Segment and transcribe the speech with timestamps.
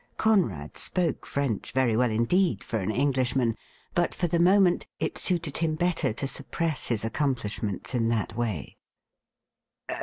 [0.17, 3.55] Conrad spoke French very well indeed fqr an English man,
[3.93, 8.77] but for the moment it suited him better to suppress his accomplishments in that way.